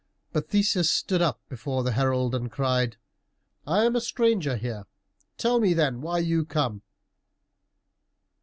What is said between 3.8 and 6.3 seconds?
am a stranger here. Tell me, then, why